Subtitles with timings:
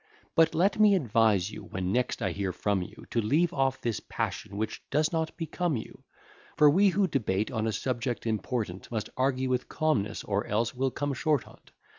[0.33, 3.99] But let me advise you, when next I hear from you, To leave off this
[3.99, 6.03] passion which does not become you;
[6.57, 10.89] For we who debate on a subject important, Must argue with calmness, or else will
[10.89, 11.69] come short on't.